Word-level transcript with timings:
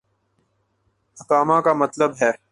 اقامہ 1.17 1.57
کا 1.65 1.73
مطلب 1.73 2.11
ہے۔ 2.21 2.31